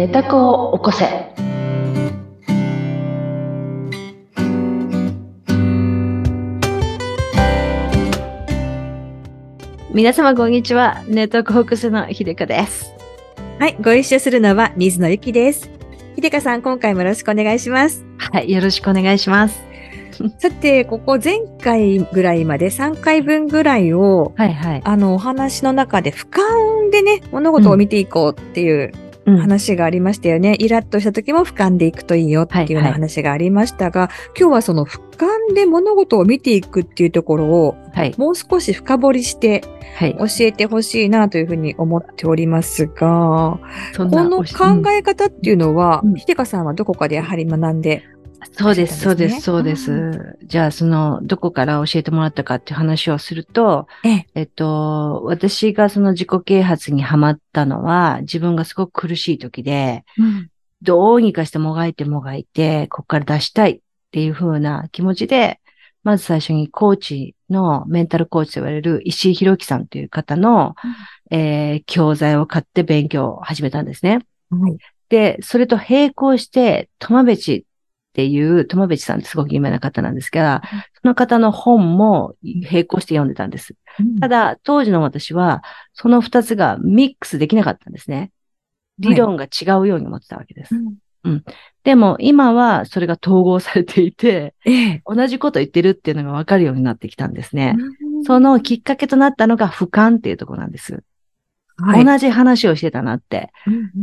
[0.00, 1.04] 寝た子を起こせ。
[9.92, 11.04] 皆様こんにちは。
[11.06, 12.94] ネットコークスの秀香です。
[13.58, 15.68] はい、ご一緒するのは水野ゆきです。
[16.14, 18.02] ひでかさん、今回もよろしくお願いします。
[18.16, 19.62] はい、よろしくお願いします。
[20.40, 24.80] さて、ここ前回ぐらいまで3回分ぐらいを、はいはい。
[24.82, 30.56] あの、お話の中で俯瞰でね、物事を見ていこうっていううん話がありましたよね。
[30.58, 38.14] イラッとした時も俯瞰でいくといいよっていうような話がありましたが、今日はその俯瞰で物事を見ていくっていうところを、はい。
[38.16, 39.62] もう少し深掘りして
[39.96, 40.16] はい。
[40.16, 43.58] 教えてほしいなというふうに思っておりますが、
[43.92, 48.04] そんなこの考え方っていうのは、うんひでかさんはどこかでやはり学んで、
[48.52, 50.38] そうです、そうです、そうでうす。
[50.44, 60.04] じゃあ、その、どこから教えてもらったかっていう話をすると、えええっと、私がその自己啓発にハマったのは、自分がすごく苦しい時で、
[60.82, 65.60] どうにかしてもがいてもがいて、ここから出したいっていう風な気持ちで、
[66.02, 70.74] まず最初にコーチの、メンタルコーチと言われる石井博樹さんという方の、
[71.30, 74.20] えー教材を買って勉強を始めたんですね。
[74.50, 74.78] はい。
[75.08, 77.66] で、それと並行して、トマベチ
[78.10, 80.62] っていう、トマベチさんってすごく有名な方なんですが、
[81.00, 83.76] その方の本も並行して読んでたんです。
[84.20, 85.62] ただ、当時の私は、
[85.94, 88.32] その二つがミックスできなかったんですね。
[88.98, 90.74] 理論が違うように思ってたわけです。
[91.84, 95.02] でも、今はそれが統合されていて、ええ。
[95.06, 97.76] 同じこと言ってるっていうのがわかるようになってきたんですね。
[97.78, 101.02] うんそのきっかけとなったのが俯瞰っていうところなんです。
[101.82, 102.04] はい。
[102.04, 103.52] 同じ話をしてたなって。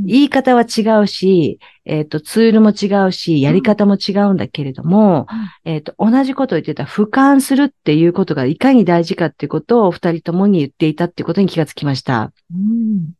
[0.06, 5.28] 言い方は違うし、えっ、と、ツールも違うし、やり方も違うんだけれども、
[5.66, 12.32] えっ、と、同じことを言ってた俯瞰するっていうことがいかに大事かっていうことを二人ともに言っていたっていうことに気がつきました。
[12.54, 13.14] うん。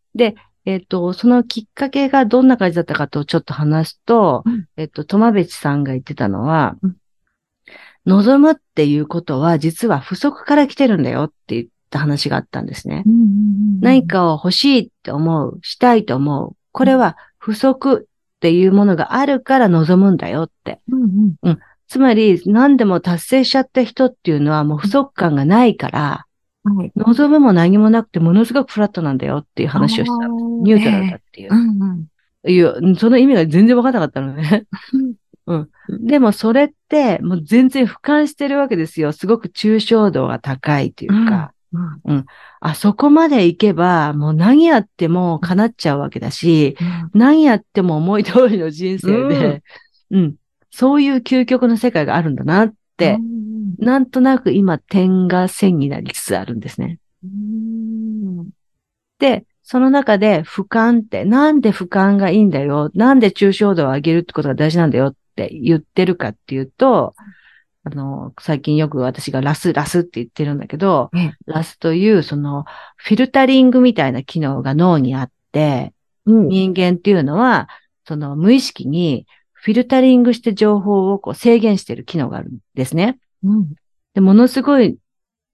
[0.66, 4.66] えっ、と、そのきっかけがどんな感じだったかとちょっと話すと、うん。
[4.76, 6.96] えっ、と、トマベチさんが言ってたのは、うん。
[8.08, 13.04] 望むっていうことは実は不足から来てるんだよって言った話があったんですね。
[13.82, 16.56] 何かを欲しいって思う、したいと思う。
[16.72, 20.82] これは不足っていうものがあるから望むんだよって。
[20.92, 21.60] うんうん
[21.90, 26.26] つまり何でも達成しちゃった人っていうのはもう不足感がないから、
[26.66, 30.28] はい望むも何もなくてものすごくフラットなんだよっていう話をした。
[30.28, 31.58] ニュートラルだっていうええ。
[31.58, 32.08] うんうん
[32.48, 34.66] いや、その意味が全然わからなかったのね。
[35.48, 35.70] うん。
[36.06, 39.12] でもそれって、もう全然俯瞰してるわけですよ。
[39.12, 42.26] すごく抽象度が高いというか、うん。
[42.60, 47.20] あそこまで行けば、もう何やっても叶っちゃうわけだし、うん。
[47.20, 49.64] 何やっても思い通りの人生で、
[50.12, 50.36] うん、
[50.72, 53.20] そういう究極の世界があるんだなって、
[53.80, 57.00] なんとなく今点が線になりつつあるんですね。
[57.24, 58.50] うん。
[59.20, 67.16] で、その中で俯瞰って、なんで俯瞰がいいんだよ、なんで抽象度を上げるってことが大事なんだよって言ってるかっていうと、
[67.88, 72.66] あの、最近よく私がラス、ラスって言ってるんだけど、ええラスというその
[72.98, 75.94] フィルタリングみたいな機能が脳にあって、
[76.26, 77.70] うん人間っていうのは、
[78.06, 83.20] その無意識にフィルタリングして情報をこう制限してる機能があるんですね。
[83.44, 83.74] うん
[84.14, 84.98] で、ものすごい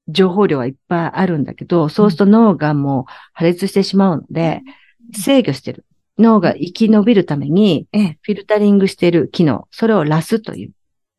[0.08, 4.62] 情報量はいっぱいあるんだけど、そうすると脳がもう破裂してしまうので、
[5.14, 5.86] 制御してる。
[6.18, 9.68] 脳が生き延びるために、ええフィルタリングしている機能。
[9.72, 10.72] それをラスという。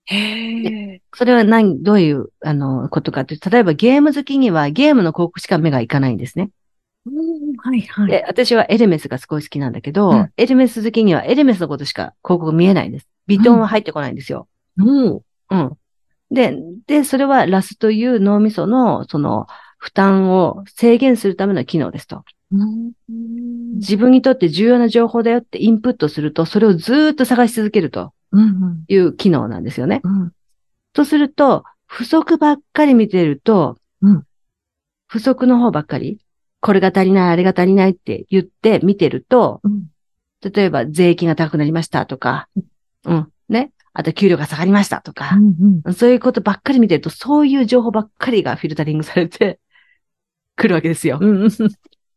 [0.06, 0.64] へ
[0.96, 1.02] え。
[1.14, 6.50] それは何、どういう、あの、ことかというと、例えばゲーム好きにはゲームの広告しか目がいかないんですね。
[7.06, 8.10] うんはいはい。
[8.10, 13.08] で、私はエルメスがすごい好きなんだけど、うんエルメス好きにはエルメスのことしか広告見えないんです。
[13.26, 14.48] ビトンは入ってこないんですよ。
[14.76, 15.20] うん
[15.50, 15.78] うん。
[16.30, 19.46] で、で、それはラスという脳みその、その、
[19.78, 22.24] 負担を制限するための機能ですと。
[22.52, 22.92] うん
[23.74, 30.00] 自分にとって重要な情報だよってインプットすると、それをずーっと探し続けるとうんいう機能なんですよね。
[30.04, 30.32] うん。
[30.92, 34.24] とすると、不足ばっかり見てると、うん。
[35.06, 36.18] 不足の方ばっかり、
[36.60, 39.86] これが足りない、あれが足りないって言って見てると、うん。
[40.52, 42.48] 例えば税金が高くなりましたとか、
[43.04, 43.72] うん、ね。
[43.96, 49.60] あと給料が下がりましたとか、うんそういうことばっかり見てると、そういう情報ばっかりがフィルタリングされて
[50.56, 51.20] くるわけですよ。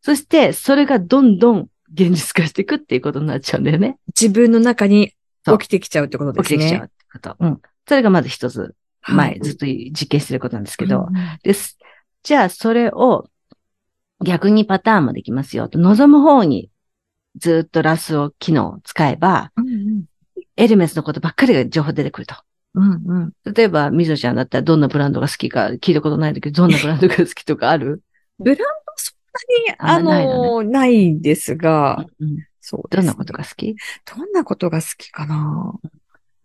[0.08, 3.98] うんそして、それがどんどん現実化していくっていうことになっちゃうんだよね。
[4.08, 5.14] 自分の中に
[5.46, 6.58] 起きてきちゃうってことですね。
[6.60, 7.36] 起きてきちゃうってこと。
[7.40, 7.62] うん。
[7.88, 11.14] それがまず一つ、前、はいずっと実験してることなんですけど、うん
[11.44, 11.78] です。
[12.24, 13.30] じゃあ、それを
[14.24, 15.78] 逆にパターンもできますよと。
[15.80, 16.70] 望む方に
[17.38, 20.06] ずっとラスを機能を使えば、うん
[20.56, 22.36] エルメスのことばっかりが情報出てくると。
[22.74, 28.02] うんうん例えば、みぞちゃんだったらどんなブランドが好きか聞いたことないんだけど、どんなブランドが好きとかある？
[28.40, 28.58] ブラン
[29.68, 32.38] に、あの、ないですが、うん
[32.70, 33.78] そうどんなことが好き？
[34.14, 35.74] どんなことが好きかな？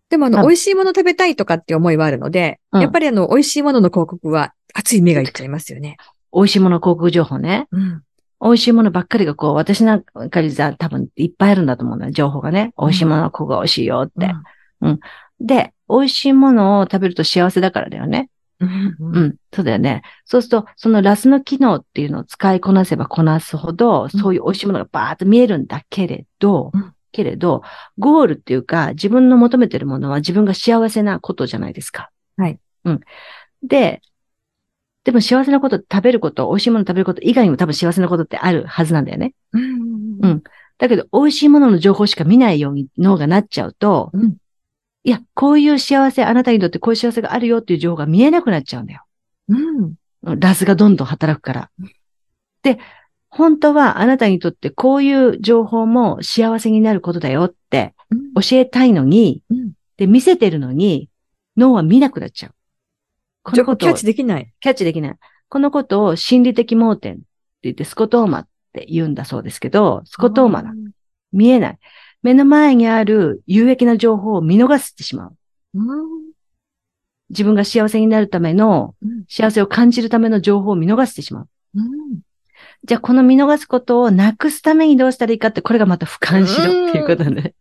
[0.09, 5.97] でもあの、美味しいもの食べたいとかって思いはあるので、うん、やっぱりあの、美味しいものの広告は熱い目がいっちゃいますよね。
[6.33, 7.67] 美味しいもの広告情報ね。
[7.73, 8.03] うん。
[8.41, 12.73] 美味しいものばっかりがこう、私なんかに多分いっぱいあるんだと思うの情報がね。
[12.79, 14.33] 美味しいものはここが美味しいよって。
[14.81, 14.91] うん。
[14.91, 15.01] うん、
[15.41, 18.31] で、美味しいものを食べると幸せだからだよね。
[18.63, 20.03] うん、うん、そうだよね。
[20.25, 27.63] そうすると、そのラスの機能っていうのを使いこなせばこなすほど、そういう美味しいものがバーッと見えるんだけれど、うん、けれど、
[27.99, 32.11] ゴールっていうか、自分の求めてるものは自分が幸せなことじゃないですか。
[32.37, 32.59] はい。
[32.85, 33.01] うん。
[33.63, 34.01] で、
[35.05, 39.35] でも幸せなこと、食べること、美味しいもの食べること以外にも多分幸せなことってあるはずなんだよね。
[39.53, 40.19] うん。
[40.23, 40.43] うん。
[40.79, 44.37] だけど、美味しいものの情報しか見ないように脳がなっちゃうと、うん、
[45.05, 49.03] いや、こういう幸せ、あなたにとってこういう幸せがあるよっていう情報が見えなくなっちゃうんだよ。
[49.49, 49.95] うん。
[50.39, 51.71] ラスがどんどん働くから。
[52.63, 52.79] で、
[53.29, 57.95] 本当はあなたにとってこういう情報も幸せになることだよって
[58.41, 61.09] 教えたいのに、うん、で、見せてるのに、
[61.57, 62.55] 脳は見なくなっちゃう。
[63.43, 64.53] このことキャッチできない。
[64.61, 65.17] キャッチできない。
[65.49, 67.23] このことを心理的盲点って
[67.63, 70.71] 言ってスコトーマって言うんだそうですけど、スコトーマだ。
[71.33, 71.79] 見えない。
[72.23, 75.37] 目の前にある有益な情報を見逃してしまう。
[77.31, 78.95] 自分が幸せになるための、
[79.29, 81.49] 幸せを感じるための情報を見逃してしまう。
[82.85, 87.55] じゃあ、この見逃すことをなくすためにどうしたらいいかって、これがまた俯瞰しろっていうことで、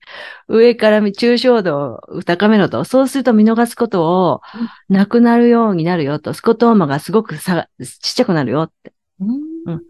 [0.47, 2.83] 上から抽象度を高めろと。
[2.83, 4.41] そうすると見逃すことを
[4.89, 6.33] なくなるようになるよと。
[6.33, 8.93] スコトーマがすごくさちっちゃくなるよって。
[9.19, 9.81] うん、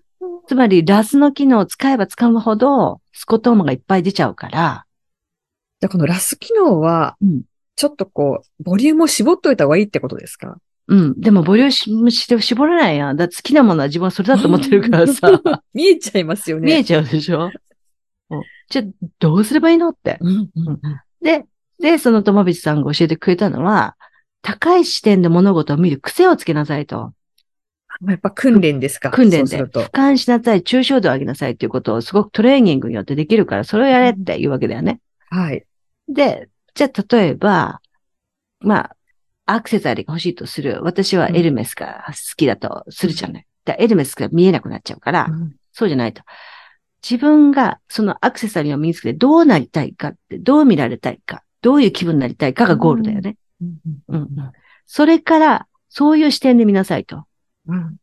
[0.47, 4.85] つまり、ラスの機能を使えば使うほど、スコトーマがいっぱい出ちゃうから。
[5.79, 7.17] じゃあ、このラス機能は、
[7.75, 10.57] ちょっとこう、ボリュームを絞っといた方がいいってことですか？
[10.87, 11.19] うん。
[11.19, 13.17] でも、ボリュームして絞れないやん。
[13.17, 15.41] だって好きなものは自分はそれだと思ってるからさ。
[15.73, 16.65] 見えちゃいますよね。
[16.65, 17.49] 見えちゃうでしょ？
[18.69, 18.85] じゃあ、
[19.19, 20.17] どうすればいいのって。
[20.21, 20.79] うんうん
[21.21, 21.45] で、
[21.79, 23.95] で、その友道さんが教えてくれたのは、
[24.41, 27.13] 高い視点で物事を見る癖をつけなさいと。
[28.07, 29.11] やっぱ訓練ですか？
[29.11, 29.63] 訓練で。
[29.63, 34.99] 俯瞰しなさい、抽象度を上げなさいっていうことをすごくトレーニングによってできるから、それをやれっていうわけだよね。
[35.29, 35.65] はい。
[36.07, 37.81] で、じゃあ例えば、
[38.59, 38.95] まあ、
[39.45, 40.79] アクセサリーが欲しいとする。
[40.81, 43.45] 私はエルメスが好きだとするじゃない。
[43.67, 46.23] うん、エルメスが見えなくなっちゃうから、うん、そうじゃないと。
[47.07, 53.37] 自分がそのアクセサリーを身につけてどうなりたいかって、どう見られたいか、どういう気分になりたいかがゴールだよね。
[53.61, 53.77] うん
[54.07, 54.27] うん、
[54.85, 57.25] それから、そういう視点で見なさいと。
[57.67, 57.95] うん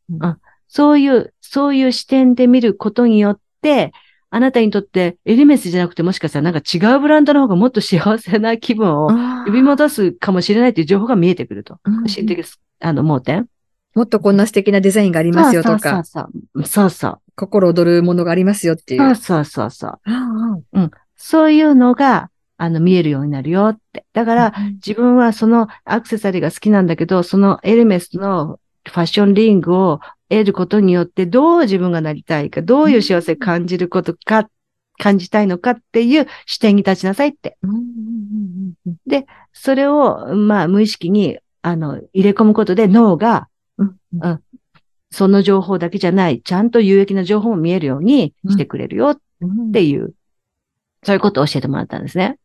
[0.69, 3.93] そういう、そういう視点で見ることによって、
[4.31, 9.09] あなたにとってエルメスじゃなくてもしかしたらなんか違うブランドの方がもっと幸せな気分を
[9.47, 11.79] 呼び戻すかもしれないという情報が見えてくると。
[12.07, 12.47] 心理的、
[12.81, 13.47] あの、盲点。
[13.95, 16.05] もっとこんな素敵なデザインがありますよとか。
[16.05, 17.19] そうそうそうそう。
[17.37, 19.15] 心躍るものがありますよっていう。
[19.17, 20.01] そうそうそう。
[20.75, 20.91] うん。
[21.17, 24.05] そういうのが、あの、見えるようになるよって。
[24.13, 34.49] だから、自分はそのアクセサリーが好きなんだけど、そのエルメスのファッションリングを得ることによってどう自分がなりたいか、どういう幸せを感じることか、
[34.99, 37.57] 感じたいのかっていう視点に立ちなさいって。
[39.07, 43.49] で、それを、まあ、無意識に、あの、入れ込むことで脳が、
[43.79, 44.41] うん
[45.11, 49.21] その情報だけじゃない、ちゃんと有益な情報も見えるようにしてくれるよっ
[49.73, 50.13] ていう、
[51.03, 52.39] そういうことを教えてもらったんですね。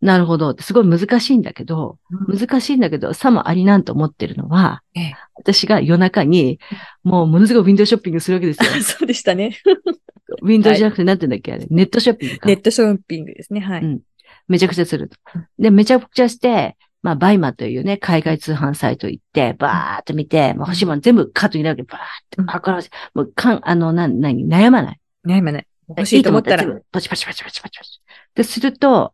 [0.00, 0.56] なるほど。
[0.60, 1.98] すごい難しいんだけど、
[2.28, 5.14] うん、難しいんだけど、さもありなんと思ってるのは、ええ、
[5.44, 6.58] 私が夜中に、
[7.02, 8.70] もうものすごいウィンドウショッピングするわけですよ。
[8.82, 9.58] そうでしたね。
[10.42, 11.66] ウィンドウじゃなくて、なんて言うんだっけ、あれ。
[11.70, 12.48] ネットショッピングか。
[12.48, 13.60] ネットショッピングですね。
[13.60, 13.82] はい。
[13.82, 14.00] うん。
[14.48, 15.16] めちゃくちゃすると。
[15.58, 25.00] で、めちゃくちゃして、まあ、 BUYMA というね、海外通販サイト行って、バーっと見て、まあ、欲しいもの全部カートになるけど、バーっと走らせ、もう、かん、あの、な、なに、悩まない？
[25.26, 25.66] 悩まない。
[25.88, 26.64] 欲しいと思ったら。
[26.90, 28.00] パチパチパチパチパチパチ。
[28.34, 29.12] で、すると、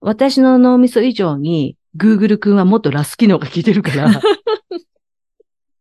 [0.00, 4.20] 私の脳みそ以上に、Google 君はもっと RAS 機能が効いてるから、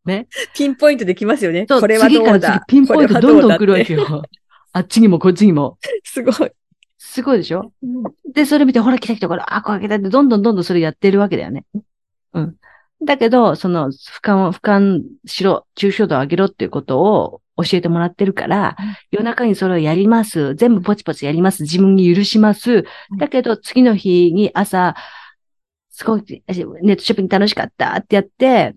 [0.05, 0.27] ね。
[0.55, 1.65] ピンポイントできますよね。
[1.67, 4.23] これはどうだピンポイントどんどん来るわけよ。
[4.73, 5.77] あっちにもこっちにも。
[6.03, 6.51] すごい。
[6.97, 11.65] すごいでしょ、うん、で、それ見て、ほら来た来た、これ、あ、これ来たって、どんどんどんどんそれやってるわけだよね。
[12.33, 12.55] うん。
[13.03, 18.75] だけど、その、俯瞰を、俯瞰しろ、抽象度を上げろっていうことを教えてもらってるから、
[19.11, 20.55] 夜中にそれをやります。
[20.55, 21.63] 全部ポチポチやります。
[21.63, 22.85] 自分に許します。
[23.17, 24.95] だけど、次の日に朝、
[25.89, 26.23] すごい、
[26.81, 28.75] ネットショッピング楽しかったってやって、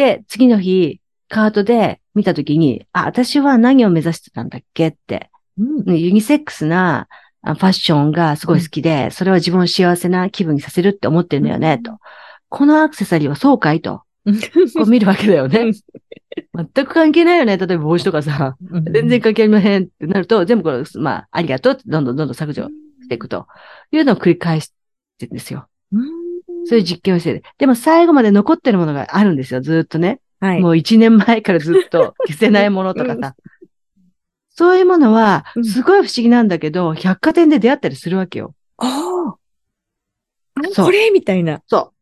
[0.00, 7.06] で、次の日、カートで見たときに、あ、私は何を目指してたんだっけって、うん、ユニセックスな
[7.42, 11.98] ファッションがすごい好きで、それは自分を幸せな気分にさせるって思ってるんだよね、と。
[12.48, 14.02] このアクセサリーはそうかいと。
[14.24, 15.72] こう見るわけだよね。
[16.54, 17.58] 全く関係ないよね。
[17.58, 18.56] 例えば帽子とかさ、
[18.90, 22.68] 全然関係ありませんってなると、全部これ、まあ、ありがとうってどんどんどんどん削除
[23.02, 23.46] していくと
[23.92, 24.72] いうのを繰り返し
[25.18, 25.68] てるんですよ。
[26.66, 27.42] そういう実験をしてる。
[27.58, 30.20] でも最後まで残ってるものがあるんですよ、ずっとね。
[30.40, 33.34] はい、もう一年前からずっと 消せないものとかさ。
[34.50, 38.54] そういうものは、すごい不思議なんだけど、百貨店で出会ったりするわけよ。
[38.78, 40.82] ああ。
[40.82, 41.10] これ？
[41.10, 41.62] みたいな。
[41.66, 41.92] そう。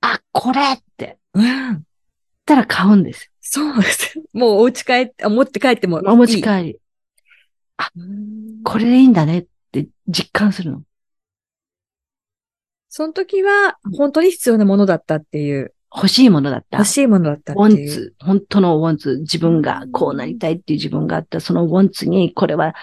[0.00, 1.18] あ、これって。
[1.34, 1.84] うん。
[2.46, 4.20] たら買うんですそうです。
[4.32, 6.06] もうお家帰って、持って帰ってもいい。
[6.06, 6.76] お持ち帰り。
[7.76, 7.90] あ、
[8.64, 10.82] これでいいんだねって実感するの。
[12.90, 15.72] その時は、本当に必要なものだったっていう。
[15.92, 16.78] 欲しいものだった。
[16.78, 17.66] 欲しいものだったっていう。
[17.66, 22.74] ウォンツ、本当のウォンツ、自分がこうなりたいっていう自分があった、そのウォンツに、これは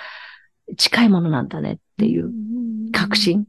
[0.76, 2.32] 近いものなんだねっていう
[2.92, 3.46] 確信。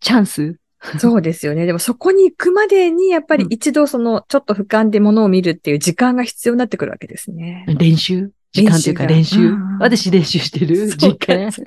[0.00, 0.56] チャンス
[0.98, 1.64] そうですよね。
[1.64, 7.64] でもそこに行くまでに、やっぱり一度その、ちょっと俯瞰で物を見るっていう時間が必要になってくるわけですね。
[7.78, 8.32] 練習？
[8.52, 9.54] 時間というか練習。
[9.78, 10.88] 私練習してる？
[10.96, 11.52] 実験。
[11.52, 11.62] そ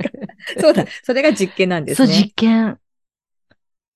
[0.70, 0.86] うだ。
[1.04, 2.08] それが実験なんですね。
[2.08, 2.78] そう、実験。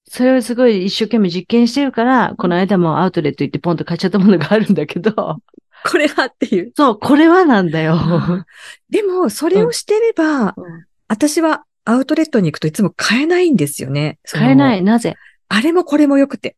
[0.10, 5.38] それをすごい一生懸命実験してるから、この間もアウトレット行ってポンと買っちゃったものがあるんだけど。
[5.86, 6.74] これはっていう。
[6.76, 7.98] そう、これはなんだよ。
[8.90, 14.18] でも、それをしてれば、うん、私はアウトレットに行くといつも買えないんですよね。
[14.24, 14.82] 買えない。
[14.82, 15.16] なぜ？
[15.48, 16.56] あれもこれも良くて。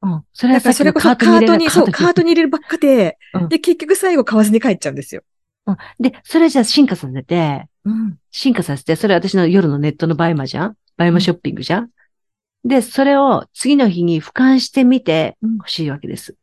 [0.00, 0.22] うん。
[0.32, 5.22] それはそれこそカートに、そう、カートに入れるばっかで、うん、で、結局最後買わずに帰っちゃうんですよ。
[5.66, 5.76] うん。
[5.98, 8.18] で、それじゃあ進化させて、うん。
[8.30, 10.76] 進化させて、それ私の夜のネットの BUYMA じゃん？
[10.96, 11.90] BUYMA ショッピングじゃん、
[12.64, 16.34] で、それを次の日に俯瞰してみて欲しいわけです。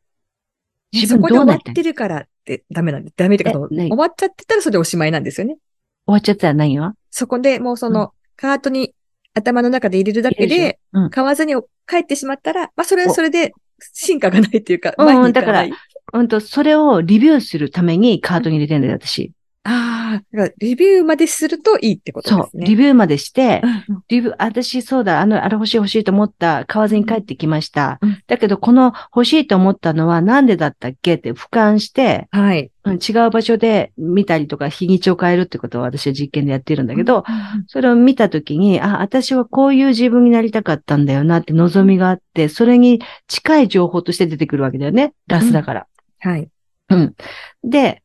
[0.94, 5.58] 自分どうなってるからってダメなんで、ダメってか、終わっちゃってたらそれでおしまいなんですよね。
[6.06, 8.94] 終わっちゃったら何よそこでもうその、カートに
[9.34, 10.80] 頭の中で入れるだけで、
[11.12, 11.56] 買わずに
[11.88, 13.54] 帰ってしまったら、まあそれはそれで
[13.94, 15.66] 進化がないっていうか、うん、だから、
[16.14, 19.32] うんと、それをリビューするためにカートに入れてんだよ、私。
[19.64, 22.66] ああ、リビューまでするといいってことですね。
[22.66, 23.62] そう、リビューまでして、
[24.10, 28.00] リビュー、私そうだ、あの、あれ欲しい欲しいと思った、買わずに帰ってきました。
[28.02, 32.72] うん、だけど、この欲しいと思ったのはなんでだったっけって俯瞰して、はい。
[32.84, 37.24] 違う場所で見たりとか、日にちを変えるってことを私は実験でやってるんだけど、
[37.68, 45.14] それを見たときに、あ、私はこういう自分になりたかったんだよなって望みがあって、それに近い情報として出てくるわけだよね。
[45.28, 45.88] ラスだから。
[46.26, 46.50] うん、はい。
[46.90, 47.16] うん。
[47.64, 48.01] で、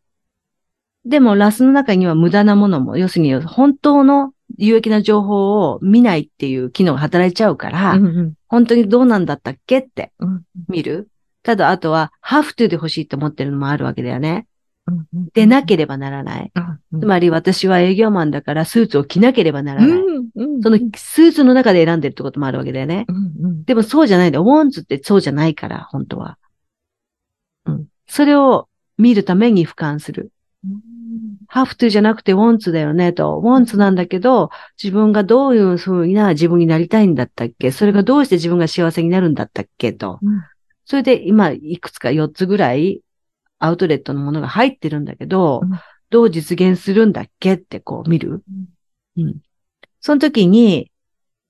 [1.07, 10.13] でもラスの中には無駄なものも、要するに本当の有益な情報を見ないっていう機能が働いちゃうから、うんうん、本当にどうなんだったっけって
[10.69, 10.97] 見る。
[10.97, 11.07] うん、
[11.43, 14.47] ただ、あとは、ハーフトゥーで欲しいと思ってるのもあるわけだよね。
[14.89, 16.53] うんうん、でなければならない。
[16.55, 19.99] うんうん、つまり私は営業マンだからスーツを着なければならない。
[20.63, 23.05] そのスーツの中で選んでるってこともあるわけだよね。
[23.09, 24.39] うんうん、でもそうじゃないんだ。
[24.39, 26.39] ウォンズってそうじゃないから、本当は。
[27.65, 27.87] うん。
[28.07, 30.31] それを見るために俯瞰する。
[31.49, 33.38] ハーフトゥじゃなくてウォンツだよねと。
[33.38, 34.50] ウォンツなんだけど、
[34.83, 37.71] 自分がどういう風な自分になりたいんだったっけ？
[37.71, 40.19] それがどうして自分が幸せになるんだったっけと。
[40.23, 40.43] うん、
[40.85, 43.00] それで今、いくつか4つぐらい
[43.59, 45.71] アウトレットのものが入ってるんだけど、うん、
[46.11, 48.43] どう実現するんだっけってこう見る？
[49.17, 49.37] うん。
[50.00, 50.91] その時に、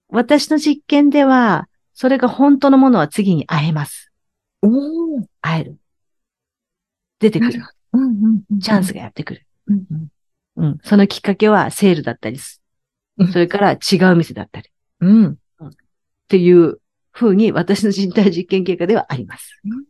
[0.09, 4.13] 私の実験では、それが本当のものは次に会えます。
[4.63, 4.69] お
[5.41, 5.79] 会える。
[7.19, 7.53] 出てくる。
[8.61, 9.46] チャンスがやってくる。
[9.69, 9.87] うん
[10.57, 12.63] うん、そのきっかけはセールだったりす。
[13.33, 14.71] それから違う店だったり。
[15.01, 15.27] うん。
[15.33, 15.37] っ
[16.29, 16.81] ていう
[17.13, 19.61] 風に私の人体実験結果ではあります。
[19.65, 19.85] うん、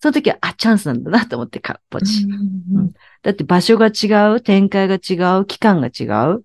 [0.00, 6.42] その時は、あ、チャンスなんだなと思ってか、ポチ、うん、だって場所が違う、展開が違う、期間が違う、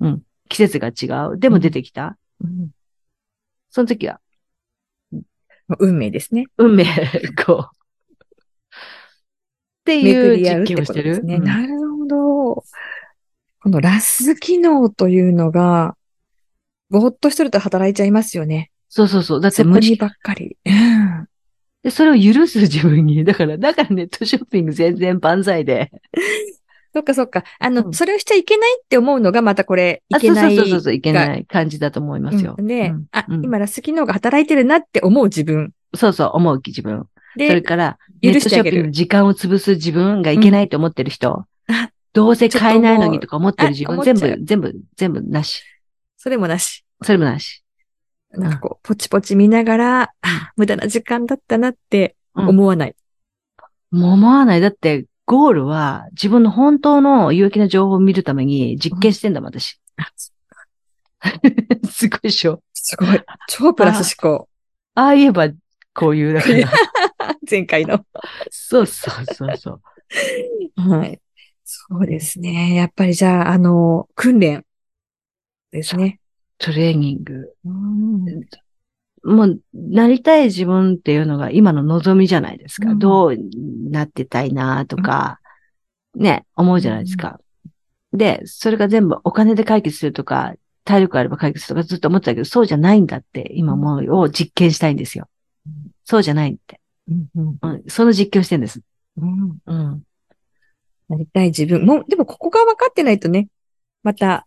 [0.00, 1.38] うん、季節が違う。
[1.38, 2.16] でも出てきた。
[3.70, 4.20] その時は、
[5.78, 6.46] 運命ですね。
[6.58, 6.84] 運命、
[7.44, 7.76] こう。
[8.70, 11.22] っていう実験をしてる？
[11.24, 11.83] ね、なる
[12.44, 15.96] このラス機能というのが、
[16.90, 18.70] ぼーっとしてると働いちゃいますよね。
[18.88, 19.40] そうそうそう。
[19.40, 20.56] だって無理ばっかり。
[21.82, 23.24] で、それを許す自分に。
[23.24, 25.90] だから、だからネットショッピング全然万歳で。
[26.94, 27.42] そっかそっか。
[27.58, 30.56] あの、うん、それをしちゃいけないって思うのがまたこれ、いけない。
[30.56, 32.54] そうそうそういけない感じだと思いますよ。
[32.56, 35.72] うん、で、うん、あ、今ラス機能が働いてるなって思う自分。
[35.94, 37.06] そうそう、思う自分。
[37.36, 41.46] で、それから、ネットショッピングの時間を潰す自分がいけないと思ってる人。
[42.14, 45.62] うん、どうせ買えないのにとか思ってる自分、全部、全部、全部なし。
[46.16, 46.84] それもなし。
[47.02, 47.62] それもなし。
[48.32, 52.96] なんかこう、ポチポチ見ながら、あ、無駄な時間だったなって思わない。
[53.92, 54.60] うん、思わない。
[54.60, 59.80] だって、ゴールは自分の本当の有益な情報を見るために実験してんだもん、私。
[61.90, 62.62] すごいでしょ。
[62.74, 63.20] すごい。
[63.48, 64.48] 超プラス思考。
[64.94, 65.48] ああ言えば
[65.94, 66.70] こういう、だから。
[67.48, 68.04] 前回の。
[68.50, 69.80] そうそうそうそう。
[70.90, 71.20] はい。
[71.64, 72.74] そうですね。
[72.74, 74.64] やっぱりじゃあ、あの、訓練
[75.70, 76.20] ですね。
[76.58, 77.54] トレーニング。
[77.64, 78.24] うん
[79.26, 82.90] もう、なりたい自分っていうのが今の望みじゃないですか。
[82.90, 83.36] うんどう
[83.90, 85.40] なってたいなとか、
[86.14, 87.40] ね、思うじゃないですか。
[88.12, 90.54] で、それが全部お金で解決するとか、
[90.84, 95.28] 体力あれば解決するとかずっと思ってたけど、そうじゃないんだって、今もう、を実験したいんですよ。
[96.04, 96.80] そうじゃないって。
[97.08, 98.80] うんうんうん、その実験をしてるんです。
[99.16, 100.02] うんうん。
[101.08, 101.84] なりたい自分。
[101.84, 103.48] もう、でもここが分かってないとね、
[104.02, 104.46] また、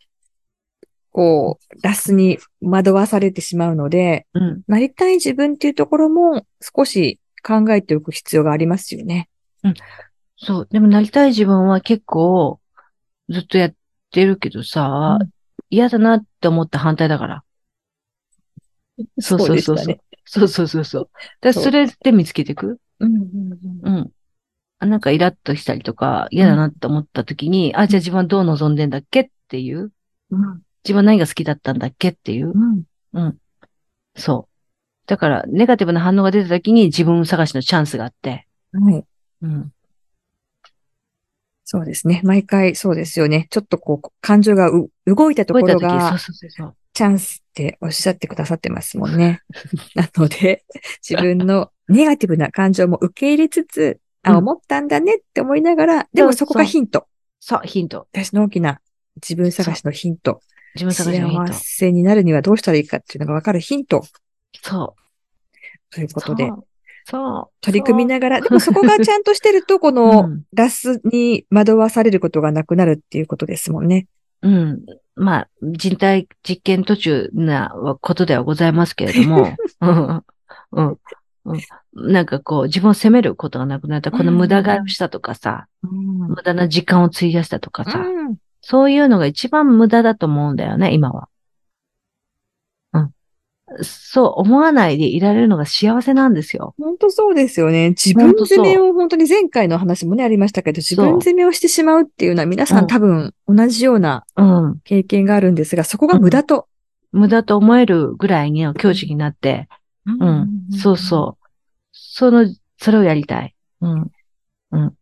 [1.11, 4.61] こう、ラスに惑わされてしまうので、うん。
[4.67, 9.29] なりたい自分っていうところも少し考えておく必要がありますよね。
[10.37, 10.67] そう。
[10.71, 12.59] でもなりたい自分は結構、
[13.29, 13.73] ずっとやっ
[14.11, 15.29] てるけどさ、うん
[15.69, 17.43] 嫌だなって思った反対だから。
[19.19, 19.99] そうそうそうそう。
[20.23, 21.09] そうそうそうそう。
[21.41, 22.79] だそれで見つけていく？
[22.99, 23.21] うんうん
[23.83, 23.99] うんうん。
[23.99, 24.07] あ
[24.85, 29.91] なんかイラッとしたりとか、嫌だなって思った時に、あ、じゃあ自分はどう望んでんだっけっていう、
[30.31, 32.53] うん自分は何が好きだったんだっけっていう、
[33.13, 33.37] うん
[34.15, 34.57] そう。
[35.05, 39.05] だから、ネガティブな反応が出た時に自分探しのチャンスがあって、はい。
[39.41, 39.71] うん。
[41.65, 42.21] そうですね。
[42.23, 43.47] 毎回そうですよね。
[43.49, 46.75] ちょっとこう、感情がう動いたところ覚えた時、そうが、そうそうそう。
[46.93, 49.41] チャンスっておっしゃってくださってますもんね。
[49.95, 50.63] なので、
[51.07, 57.07] 自分のネガティブな感情も受け入れつつ、あ、うん思ったんだねって思いながら、でもそこがヒント。
[57.39, 58.07] そう、ヒント。
[58.11, 58.81] 私の大きな
[59.15, 60.41] 自分探しのヒント。
[60.75, 61.59] 自分探しのヒント幸。
[61.63, 64.03] せになるにはどうしたらいいかっていうのがわかるヒント
[64.61, 65.93] そう。
[65.93, 66.51] ということで
[67.09, 67.49] そ、う。
[67.61, 74.07] 取り組みながら、でもそこがちゃんとしてると、 こうのんラスに惑わされることがなくなるっていうことですもんね。
[74.41, 74.85] うん。
[75.15, 79.55] まあ、人体実験途中なことではございますけれども、
[80.71, 80.97] うん。
[81.47, 81.55] うん。
[81.55, 81.57] う
[82.09, 84.11] んなんかこう、自分を責めることがなくなった。
[84.11, 91.29] この無駄買いをしたとかさ、うん無駄な時間を費やしたとかさ、うんそういうのが一番無駄だと思うんだよね、今は。
[92.91, 93.11] うん。
[93.81, 96.75] そう思わないでいられるのが幸せなんですよ。
[96.77, 97.89] 本当そうですよね。
[97.89, 104.79] 自分責めを本当に前回の話もね、ありましたけど、自分責めをしてしまうっていうのは皆さうんん多分同じようなうん。
[104.83, 106.67] 経験があるんですが、そこが無駄と。
[107.13, 109.69] 無駄と思えるぐらいに境地になって、
[110.05, 110.49] うん。
[110.77, 111.46] そうそう。
[111.99, 112.45] その、
[112.77, 113.55] それをやりたい。
[113.81, 114.11] うん。
[114.71, 114.93] うん。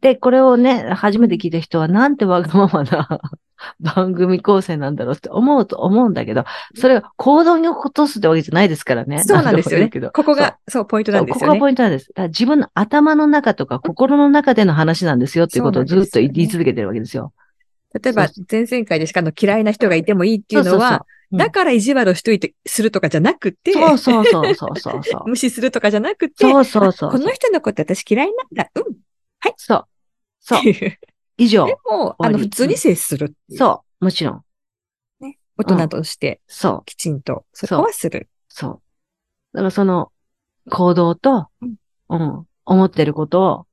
[0.00, 3.20] で、これをね、初めて聞いた人は、なんてわがままな
[3.80, 9.22] 番組構成なんだろうって思うと思うんだけど、それを行動に起こすってわけじゃないですからね。
[9.22, 9.90] そうなんですよね。
[10.12, 11.58] ここが、そう、ポイントなんですよね。
[11.58, 12.10] ポイントなんです。
[12.28, 17.32] 自分の頭の中とか心の中での話なんですよっていうことをずっと言い続けてるわけですよ。
[18.02, 21.04] 例えばそ、前々回でしかの嫌いな人がいてもいいっていうのは、
[21.36, 25.22] だから意地悪をしといて、するとかじゃなくて、そうそうそうそうそうそう。
[25.28, 27.10] 無視するとかじゃなくて、そうそうそう。
[27.10, 28.70] この人のこと私嫌いなんだ。
[28.74, 28.96] うん。
[29.56, 29.86] そう。
[30.40, 30.62] そうっ。
[30.62, 30.98] ていう
[31.36, 31.76] 以上で。
[31.84, 33.56] も、あの、普通に接するう。
[33.56, 34.04] そう。
[34.04, 34.44] もちろん。
[35.56, 36.84] 大人として、そう。
[36.84, 38.28] きちんと、そこはする。
[38.48, 38.82] そう。
[39.52, 40.10] だからその
[40.70, 41.76] 行動と、うん
[42.08, 43.66] うん、思ってることを、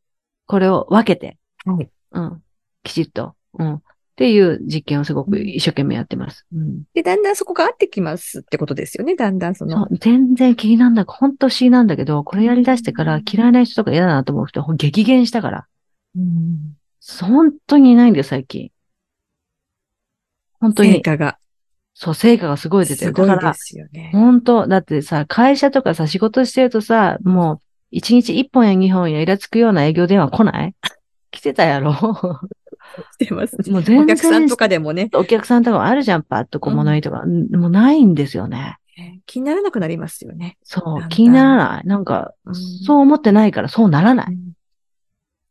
[0.45, 1.89] これを分けて、はい。
[2.11, 2.43] うん、
[2.83, 6.45] きちっと、うん、っていう実験をすごく一生懸命やってます。
[6.53, 6.83] うん。
[6.93, 9.15] で、だんだんそこが合ってきますってことですよね。
[9.15, 9.85] だんだんそその。
[9.85, 15.67] う全然気になんだ、本当不思議なんだけど、これやり出してから嫌いな人とか嫌だなと思う人、激減したから。
[16.15, 16.75] うん
[17.19, 18.69] 本当にいないんだよ、最近。
[20.59, 20.91] 本当に。
[20.93, 21.39] 成果が
[21.93, 23.13] そう、成果がすごい出てする。
[23.13, 24.11] だからごいで、すよね。
[24.13, 30.75] 本当だってさ、会社とかさ、仕事してるとさ、もう、一日一本や二本やイラつくような営業電話来ない？
[31.31, 31.95] 来てたやろ？
[33.19, 33.55] してます。
[33.71, 38.77] もう全然お客さんとかでもね、お客さんとかあるじゃん、パッと小物入りとか、んもうないんですよね。
[39.25, 40.57] 気にならなくなりますよね。
[40.63, 41.87] そう、気にならない。
[41.87, 44.37] なんか、うんそう思ってないからそうならない。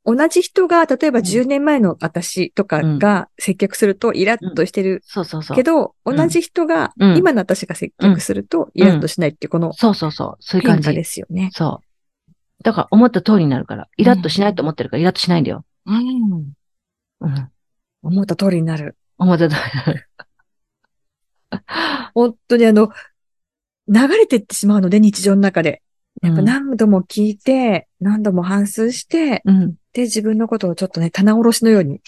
[0.05, 5.57] 同じ人が、例えばん10年前の私とかが接客するとイラッとしてるそうそうそう。
[5.57, 10.37] けど、ん同じ人がうん今の私が接客するとイラッとしないっていうこのそうそうそう。
[10.41, 11.05] そういう感じで。
[11.05, 11.51] すよね。
[11.53, 12.33] そう。
[12.63, 13.89] だから思った通りになるから。
[13.97, 15.65] イラッとしないと思ってるから、イラッとしないんだよ。
[15.87, 16.53] うん。
[17.21, 17.51] うん。
[18.03, 18.97] 思った通りになる。
[19.19, 20.01] 思った通り。
[22.15, 22.91] 本当にあの、
[23.89, 25.83] 流れてってしまうので、日常の中で。
[26.23, 29.75] やっぱ何度も聞いて、何度も反芻して、うん。
[29.93, 32.01] で、自分のことをちょっとね、棚卸しのように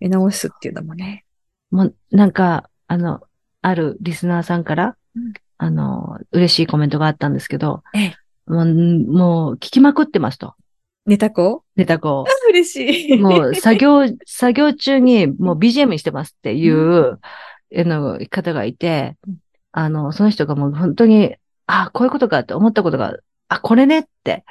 [0.00, 1.24] 見直すっていうのもね。
[1.70, 3.20] もう、なんか、あの、
[3.60, 10.54] あるリスナーさんから、うんあの、嬉しいコメントがあったんですけど、ええもう、もう、聞きまくってますと。
[11.08, 12.26] ネタ子ネタ子を。
[12.50, 13.18] 嬉しい。
[13.18, 17.18] もう、作業、 作業中に、もう BGM にしてますっていう、あ
[17.70, 19.36] の、方がいてうん、
[19.72, 23.16] あの、その人がもう本当に、あこういうことかって思ったことが
[23.48, 24.44] あ、これねって、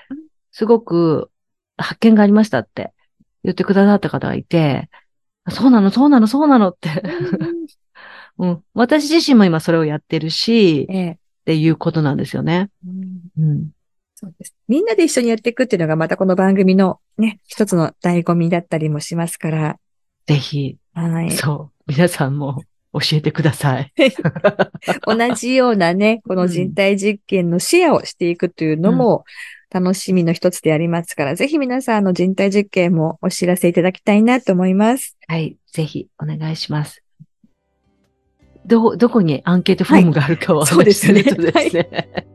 [0.51, 1.29] すごく
[1.77, 2.91] 発見がありましたって
[3.43, 4.89] 言ってくださった方がいて、
[5.49, 6.89] そうなの、そうなの、そうなのって。
[8.39, 12.69] うん、 私自身も今それをやってるし、ええっていうことなんですよね。
[12.85, 13.69] うんうん。
[14.19, 14.55] そうです。
[14.67, 19.77] みんなで一緒にやっていくっていうのがまたこの番組のね、一つの醍醐味だったりもしますから。
[20.25, 21.29] ぜひ、はい。
[21.29, 23.93] そう、皆さんも教えてください。
[25.05, 29.23] 同じようなね、この人体実験のシェアをしていくというのも
[29.69, 35.15] 楽しみの一つでありますから、ぜひ皆さんあの人体実験もお知らせいただきたいなと思います。
[35.27, 37.03] はい、ぜひお願いします。
[38.65, 42.27] ど、どこにアンケートフォームがあるかを、そうですね話するとですね。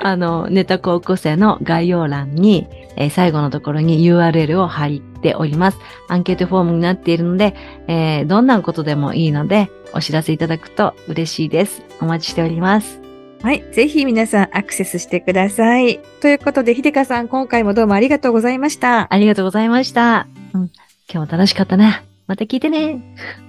[0.00, 2.66] あの、ネタ高校生の概要欄に、
[2.96, 4.90] えー最後のところに URL を貼っ
[5.20, 5.78] ております。
[6.08, 7.54] アンケートフォームになっているので、
[7.88, 11.82] えーどんなことでもいいので、お知らせいただくと嬉しいです。
[12.00, 13.00] お待ちしております。
[13.42, 13.62] はい。
[13.72, 16.00] ぜひ皆さんアクセスしてください。
[16.20, 19.12] ということで、ひでかさん、今回もどうもありがとうございました。
[19.12, 20.26] ありがとうございました。
[20.54, 20.70] うん、
[21.12, 22.02] 今日も楽しかったね。
[22.26, 23.45] また聞いてね。